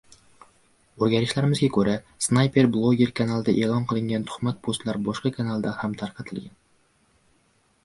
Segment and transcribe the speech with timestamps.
[1.07, 1.93] Oʻrganishlarimizga koʻra,
[2.27, 6.59] Snayper bloger kanalida eʼlon qilingan tuhmat postlar boshqa kanalda ham tarqatilgan.